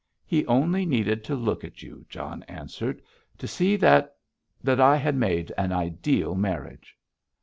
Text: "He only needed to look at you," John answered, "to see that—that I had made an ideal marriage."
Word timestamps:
"He 0.25 0.43
only 0.47 0.83
needed 0.83 1.23
to 1.25 1.35
look 1.35 1.63
at 1.63 1.83
you," 1.83 2.07
John 2.09 2.41
answered, 2.47 3.03
"to 3.37 3.47
see 3.47 3.75
that—that 3.75 4.79
I 4.79 4.95
had 4.97 5.13
made 5.15 5.51
an 5.59 5.71
ideal 5.71 6.33
marriage." 6.33 6.97